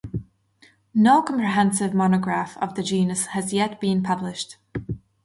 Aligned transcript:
No 0.95 1.21
comprehensive 1.21 1.93
monograph 1.93 2.57
of 2.57 2.73
the 2.73 2.81
genus 2.81 3.27
has 3.37 3.53
yet 3.53 3.79
been 3.79 4.01
published. 4.01 4.57